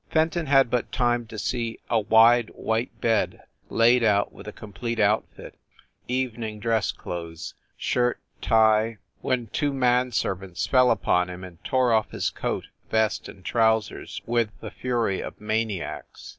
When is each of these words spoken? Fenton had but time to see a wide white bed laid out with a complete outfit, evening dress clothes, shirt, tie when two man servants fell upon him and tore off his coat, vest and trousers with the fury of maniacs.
Fenton 0.09 0.47
had 0.47 0.71
but 0.71 0.91
time 0.91 1.27
to 1.27 1.37
see 1.37 1.79
a 1.87 1.99
wide 1.99 2.49
white 2.55 2.89
bed 2.99 3.41
laid 3.69 4.03
out 4.03 4.33
with 4.33 4.47
a 4.47 4.51
complete 4.51 4.99
outfit, 4.99 5.53
evening 6.07 6.59
dress 6.59 6.91
clothes, 6.91 7.53
shirt, 7.77 8.19
tie 8.41 8.97
when 9.21 9.45
two 9.45 9.71
man 9.71 10.11
servants 10.11 10.65
fell 10.65 10.89
upon 10.89 11.29
him 11.29 11.43
and 11.43 11.63
tore 11.63 11.93
off 11.93 12.09
his 12.09 12.31
coat, 12.31 12.65
vest 12.89 13.29
and 13.29 13.45
trousers 13.45 14.19
with 14.25 14.49
the 14.59 14.71
fury 14.71 15.21
of 15.21 15.39
maniacs. 15.39 16.29